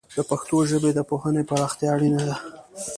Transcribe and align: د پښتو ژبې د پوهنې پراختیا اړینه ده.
د 0.17 0.19
پښتو 0.29 0.57
ژبې 0.69 0.91
د 0.95 0.99
پوهنې 1.09 1.43
پراختیا 1.49 1.89
اړینه 1.95 2.21
ده. 2.27 2.35